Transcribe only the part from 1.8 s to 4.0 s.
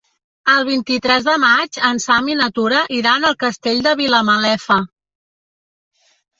en Sam i na Tura iran al Castell de